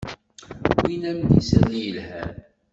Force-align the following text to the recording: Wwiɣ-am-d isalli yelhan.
Wwiɣ-am-d 0.79 1.31
isalli 1.39 1.79
yelhan. 1.81 2.35